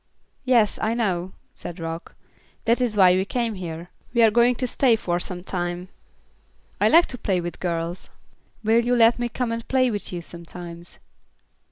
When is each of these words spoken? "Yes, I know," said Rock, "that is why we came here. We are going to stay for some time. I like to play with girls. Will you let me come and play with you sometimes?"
"Yes, 0.45 0.79
I 0.81 0.95
know," 0.95 1.33
said 1.53 1.79
Rock, 1.79 2.15
"that 2.65 2.81
is 2.81 2.97
why 2.97 3.13
we 3.13 3.23
came 3.23 3.53
here. 3.53 3.89
We 4.15 4.23
are 4.23 4.31
going 4.31 4.55
to 4.55 4.65
stay 4.65 4.95
for 4.95 5.19
some 5.19 5.43
time. 5.43 5.89
I 6.79 6.89
like 6.89 7.05
to 7.05 7.19
play 7.19 7.39
with 7.39 7.59
girls. 7.59 8.09
Will 8.63 8.83
you 8.83 8.95
let 8.95 9.19
me 9.19 9.29
come 9.29 9.51
and 9.51 9.67
play 9.67 9.91
with 9.91 10.11
you 10.11 10.23
sometimes?" 10.23 10.97